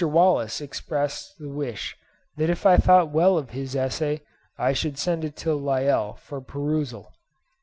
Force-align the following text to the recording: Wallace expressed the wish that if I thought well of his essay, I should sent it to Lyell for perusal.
Wallace 0.03 0.61
expressed 0.61 1.37
the 1.37 1.47
wish 1.47 1.95
that 2.35 2.49
if 2.49 2.65
I 2.65 2.75
thought 2.77 3.11
well 3.11 3.37
of 3.37 3.51
his 3.51 3.75
essay, 3.75 4.21
I 4.57 4.73
should 4.73 4.97
sent 4.97 5.23
it 5.23 5.35
to 5.35 5.53
Lyell 5.53 6.15
for 6.15 6.41
perusal. 6.41 7.13